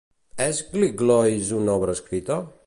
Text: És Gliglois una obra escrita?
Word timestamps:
És 0.45 0.61
Gliglois 0.71 1.53
una 1.59 1.77
obra 1.79 1.99
escrita? 1.99 2.41